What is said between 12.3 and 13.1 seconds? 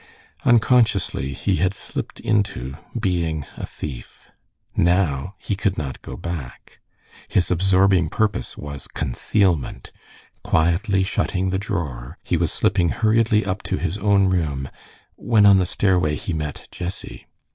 was slipping